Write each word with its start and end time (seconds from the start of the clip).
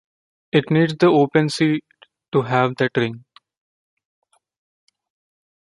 It 0.51 0.71
needs 0.71 0.95
the 0.97 1.05
open 1.05 1.47
C 1.49 1.83
to 2.31 2.41
have 2.41 2.75
that 2.77 2.89
ring. 2.97 3.23